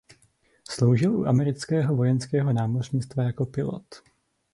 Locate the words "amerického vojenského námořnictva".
1.27-3.23